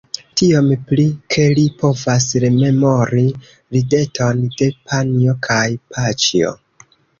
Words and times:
Tiom 0.39 0.69
pli, 0.91 1.03
ke 1.35 1.45
li 1.59 1.65
povas 1.81 2.25
rememori 2.45 3.27
rideton 3.77 4.43
de 4.57 4.73
panjo 4.89 5.39
kaj 5.51 5.63
paĉjo. 5.95 6.59